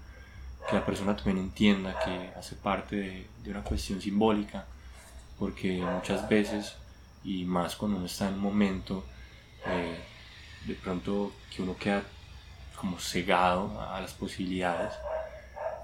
que 0.68 0.76
la 0.76 0.84
persona 0.84 1.16
también 1.16 1.38
entienda 1.38 1.98
que 2.04 2.30
hace 2.38 2.56
parte 2.56 3.26
de, 3.42 3.50
una 3.50 3.62
cuestión 3.62 4.00
simbólica, 4.00 4.66
porque 5.38 5.82
muchas 5.82 6.28
veces, 6.28 6.74
y 7.22 7.44
más 7.44 7.76
cuando 7.76 7.98
uno 7.98 8.06
está 8.06 8.28
en 8.28 8.34
un 8.34 8.40
momento, 8.40 9.04
eh, 9.66 9.98
de 10.66 10.74
pronto 10.74 11.32
que 11.54 11.62
uno 11.62 11.76
queda 11.76 12.02
como 12.76 12.98
cegado 12.98 13.80
a, 13.80 14.00
las 14.00 14.12
posibilidades, 14.12 14.92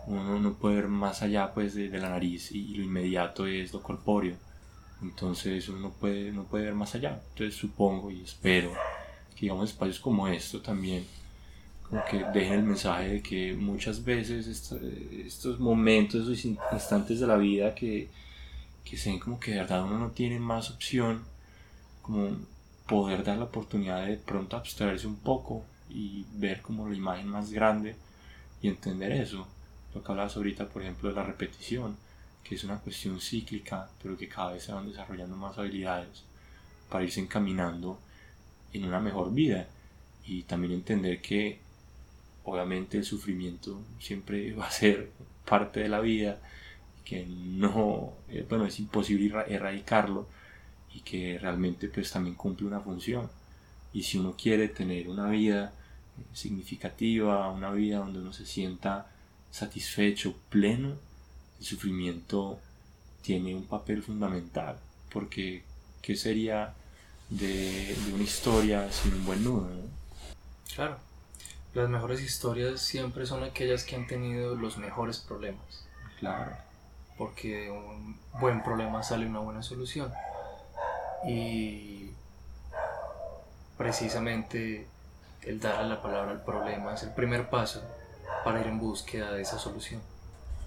uno 0.07 0.41
no 0.41 0.55
puede 0.55 0.77
ver 0.77 0.89
más 0.89 1.23
allá 1.23 1.53
pues 1.53 1.75
de, 1.75 1.89
de 1.89 1.99
la 1.99 2.11
nariz 2.11 2.53
y, 2.53 2.75
lo 2.75 2.85
inmediato 2.85 3.47
es 3.47 3.73
lo 3.73 3.83
corpóreo, 3.83 4.37
entonces 5.03 5.69
uno 5.69 5.79
no 5.81 5.91
puede, 5.91 6.33
no 6.33 6.45
puede 6.45 6.65
ver 6.65 6.75
más 6.75 6.95
allá, 6.95 7.21
entonces 7.31 7.55
supongo 7.55 8.11
y 8.11 8.23
espero 8.23 8.73
digamos 9.41 9.71
espacios 9.71 10.01
como 10.01 10.29
esto 10.29 10.61
también 10.61 11.07
como 11.91 12.05
que 12.05 12.25
dejen 12.33 12.61
el 12.61 12.63
mensaje 12.63 13.09
de 13.09 13.23
que 13.23 13.55
muchas 13.55 14.05
veces 14.05 14.47
estos 14.47 15.59
momentos, 15.59 16.29
estos 16.29 16.45
instantes 16.45 17.19
de 17.19 17.27
la 17.27 17.37
vida 17.37 17.75
que, 17.75 18.09
que 18.85 18.97
se 18.97 19.11
ven 19.11 19.19
como 19.19 19.41
que 19.41 19.51
de 19.51 19.59
verdad 19.59 19.83
uno 19.83 19.99
no 19.99 20.11
tiene 20.11 20.39
más 20.39 20.71
opción, 20.71 21.25
como 22.01 22.37
poder 22.87 23.25
dar 23.25 23.39
la 23.39 23.45
oportunidad 23.45 24.07
de, 24.07 24.17
pronto 24.17 24.57
abstraerse 24.57 25.09
un 25.09 25.17
poco 25.17 25.65
y 25.89 26.25
ver 26.35 26.63
como 26.63 26.89
la 26.89 26.95
imagen 26.95 27.27
más 27.27 27.51
grande 27.51 27.97
y 28.63 28.69
entender 28.69 29.11
eso. 29.13 29.49
Lo 29.95 30.03
que 30.03 30.13
hablabas 30.13 30.37
ahorita, 30.37 30.69
por 30.69 30.83
ejemplo, 30.83 31.09
de 31.09 31.17
la 31.17 31.25
repetición, 31.25 31.97
que 32.45 32.55
es 32.55 32.65
una 32.65 32.79
cuestión 32.79 33.21
cíclica, 33.21 33.89
pero 34.03 34.17
que 34.17 34.29
cada 34.29 34.53
vez 34.53 34.65
se 34.65 34.73
van 34.73 34.89
desarrollando 34.89 35.37
más 35.37 35.59
habilidades 35.59 36.25
para 36.89 37.05
irse 37.05 37.21
encaminando 37.21 37.99
en 38.73 38.85
una 38.85 39.01
mejor 39.01 39.33
vida. 39.33 39.67
Y 40.27 40.43
también 40.43 40.73
entender 40.73 41.21
que 41.21 41.59
obviamente 42.45 42.99
el 42.99 43.05
sufrimiento 43.05 43.81
siempre 43.99 44.53
va 44.55 44.67
a 44.67 44.71
ser 44.71 45.11
parte 45.45 45.81
de 45.81 45.89
la 45.89 46.01
vida 46.01 46.39
que 47.05 47.27
no 47.27 48.13
eh, 48.29 48.47
bueno 48.49 48.67
es 48.67 48.79
imposible 48.79 49.35
erradicarlo 49.49 50.29
y 50.95 51.01
que 51.01 51.39
realmente 51.41 51.89
pues 51.89 52.11
también 52.13 52.37
cumple 52.37 52.67
una 52.67 52.81
función. 52.81 53.29
Y 53.93 54.05
si 54.05 54.19
uno 54.19 54.37
quiere 54.37 54.69
tener 54.69 55.09
una 55.09 55.29
vida 55.29 55.73
significativa 56.33 57.51
una 57.51 57.71
vida 57.73 57.99
donde 57.99 58.21
uno 58.21 58.33
se 58.33 58.47
sienta 58.47 59.11
satisfecho 59.51 60.35
pleno 60.49 60.97
el 61.59 61.67
sufrimiento 61.67 62.59
tiene 63.23 63.55
un 63.55 63.67
papel 63.67 64.03
fundamental, 64.03 64.79
porque 65.13 65.63
¿qué 66.01 66.17
sería 66.17 66.75
de, 67.29 67.95
de 67.95 68.13
una 68.15 68.23
historia 68.23 68.91
sin 68.91 69.13
un 69.15 69.27
buen 69.27 69.45
nudo? 69.45 69.69
¿no? 69.69 69.83
Claro. 70.75 70.97
Las 71.75 71.89
mejores 71.89 72.21
historias 72.21 72.81
siempre 72.81 73.27
son 73.27 73.45
aquellas 73.45 73.85
que 73.85 73.95
han 73.95 74.07
tenido 74.07 74.57
los 74.57 74.79
mejores 74.79 75.19
problemas. 75.19 75.85
Claro. 76.19 76.53
Porque 77.17 77.65
de 77.65 77.71
un 77.71 78.19
buen 78.41 78.63
problema 78.63 79.03
sale 79.03 79.27
una 79.27 79.41
buena 79.41 79.63
solución. 79.63 80.11
Y 81.29 82.11
precisamente 83.77 84.87
el 85.43 85.61
darle 85.61 85.91
la 85.91 86.03
palabra 86.03 86.33
al 86.33 86.43
problema 86.43 86.95
es 86.95 87.03
el 87.03 87.13
primer 87.13 87.51
paso 87.51 87.83
para 88.45 88.61
ir 88.61 88.67
en 88.67 88.79
búsqueda 88.79 89.33
de 89.33 89.43
esa 89.43 89.59
solución. 89.59 90.01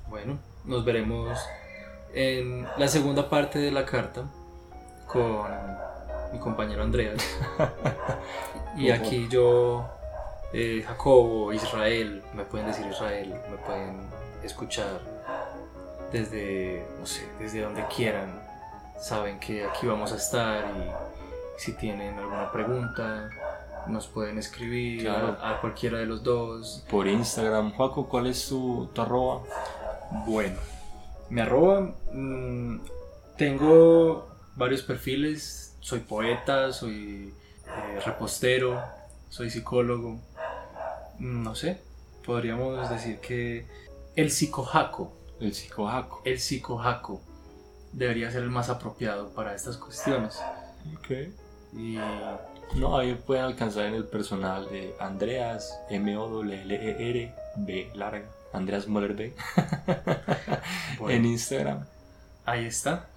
Bueno, 0.09 0.37
nos 0.65 0.85
veremos 0.85 1.39
en 2.13 2.67
la 2.77 2.87
segunda 2.87 3.29
parte 3.29 3.59
de 3.59 3.71
la 3.71 3.85
carta 3.85 4.23
con 5.07 5.47
mi 6.31 6.39
compañero 6.39 6.83
Andreas. 6.83 7.23
y 8.77 8.89
aquí 8.91 9.27
yo, 9.29 9.87
eh, 10.51 10.83
Jacobo, 10.85 11.53
Israel, 11.53 12.23
me 12.33 12.43
pueden 12.43 12.67
decir 12.67 12.85
Israel, 12.87 13.33
me 13.49 13.57
pueden 13.57 14.07
escuchar 14.43 14.99
desde, 16.11 16.85
no 16.99 17.05
sé, 17.05 17.27
desde 17.39 17.61
donde 17.61 17.85
quieran. 17.87 18.41
Saben 18.99 19.39
que 19.39 19.65
aquí 19.65 19.87
vamos 19.87 20.11
a 20.13 20.15
estar 20.15 20.65
y 20.77 21.59
si 21.59 21.73
tienen 21.73 22.17
alguna 22.17 22.51
pregunta, 22.51 23.29
nos 23.87 24.07
pueden 24.07 24.37
escribir 24.37 25.01
Claro. 25.01 25.37
a, 25.41 25.51
a 25.57 25.61
cualquiera 25.61 25.97
de 25.99 26.05
los 26.05 26.23
dos. 26.23 26.83
Por 26.89 27.07
Instagram, 27.07 27.73
Juaco, 27.73 28.07
¿cuál 28.07 28.27
es 28.27 28.47
tu, 28.47 28.89
tu 28.93 29.01
arroba? 29.01 29.41
Bueno, 30.25 30.57
mi 31.29 31.41
arroba, 31.41 31.93
mm, 32.13 32.77
tengo 33.37 34.27
varios 34.55 34.81
perfiles, 34.83 35.75
soy 35.79 35.99
poeta, 36.01 36.71
soy 36.71 37.33
eh, 37.67 37.99
repostero, 38.05 38.81
soy 39.29 39.49
psicólogo, 39.49 40.19
Mm, 41.19 41.43
no 41.43 41.53
sé, 41.55 41.79
podríamos 42.25 42.89
decir 42.89 43.19
que 43.19 43.67
el 44.15 44.31
psicojaco, 44.31 45.13
El 45.39 45.53
psicojaco. 45.53 46.21
el 46.25 46.39
psicojaco 46.39 47.21
debería 47.91 48.31
ser 48.31 48.41
el 48.43 48.49
más 48.49 48.69
apropiado 48.69 49.29
para 49.29 49.53
estas 49.53 49.77
cuestiones. 49.77 50.41
Ok. 50.97 51.11
Y 51.77 51.97
No, 52.75 52.97
ahí 52.97 53.13
pueden 53.13 53.43
alcanzar 53.45 53.85
en 53.85 53.93
el 53.95 54.03
personal 54.05 54.67
de 54.69 54.95
Andreas, 54.99 55.79
M-O-L-L-E-R, 55.89 57.33
B 57.57 57.91
larga, 57.93 58.25
Andreas 58.51 58.87
Moller 58.87 59.13
B, 59.13 59.33
bueno, 60.99 61.15
en 61.15 61.25
Instagram. 61.25 61.85
ahí 62.45 62.65
está, 62.65 63.07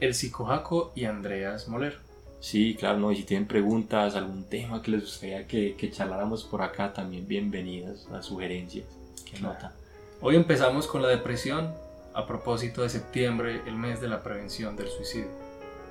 el 0.00 0.14
psicojaco 0.14 0.92
y 0.94 1.04
Andreas 1.04 1.68
Moller. 1.68 1.98
Sí, 2.40 2.74
claro, 2.78 2.98
no, 2.98 3.12
y 3.12 3.16
si 3.16 3.22
tienen 3.24 3.46
preguntas, 3.46 4.14
algún 4.16 4.44
tema 4.44 4.82
que 4.82 4.90
les 4.90 5.02
gustaría 5.02 5.46
que, 5.46 5.76
que 5.76 5.90
charláramos 5.90 6.44
por 6.44 6.62
acá, 6.62 6.92
también 6.92 7.26
bienvenidas 7.28 8.06
las 8.10 8.26
sugerencias. 8.26 8.86
¿Qué 9.24 9.36
Claro. 9.38 9.54
nota? 9.54 9.72
Hoy 10.20 10.36
empezamos 10.36 10.86
con 10.86 11.02
la 11.02 11.08
depresión 11.08 11.74
a 12.14 12.26
propósito 12.26 12.82
de 12.82 12.88
septiembre, 12.88 13.60
el 13.66 13.76
mes 13.76 14.00
de 14.00 14.08
la 14.08 14.22
prevención 14.22 14.76
del 14.76 14.88
suicidio. 14.88 15.28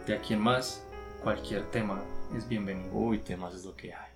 De 0.07 0.15
aquí 0.15 0.33
en 0.33 0.41
más, 0.41 0.83
cualquier 1.23 1.63
tema 1.71 2.01
es 2.35 2.47
bienvenido. 2.47 2.91
Uy, 2.93 3.19
temas 3.19 3.53
es 3.53 3.65
lo 3.65 3.75
que 3.75 3.93
hay. 3.93 4.12